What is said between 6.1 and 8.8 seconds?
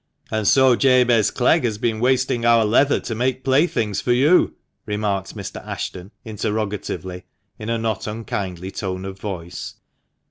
interrogatively, in a not unkindly